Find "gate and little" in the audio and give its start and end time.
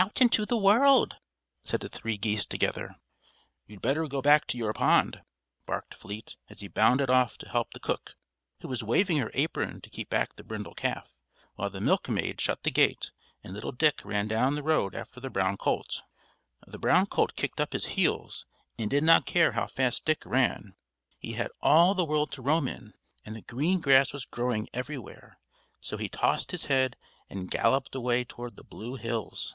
12.70-13.72